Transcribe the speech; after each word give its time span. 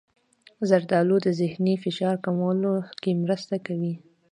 زردالو 0.69 1.15
د 1.25 1.27
ذهني 1.39 1.75
فشار 1.83 2.15
کمولو 2.25 2.73
کې 3.01 3.11
مرسته 3.23 3.55
کوي. 3.65 3.93